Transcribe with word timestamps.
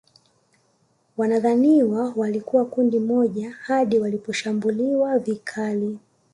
Wanadhaniwa 1.17 2.13
walikuwa 2.15 2.65
kundi 2.65 2.99
moja 2.99 3.51
hadi 3.51 3.99
waliposhambuliwa 3.99 5.19
vikali 5.19 5.99